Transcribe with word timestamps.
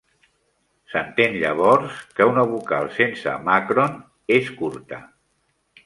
S'entén 0.93 1.35
llavors 1.43 2.01
que 2.21 2.27
una 2.31 2.47
vocal 2.55 2.91
sense 2.99 3.37
màcron 3.51 4.05
és 4.41 4.55
curta. 4.63 5.05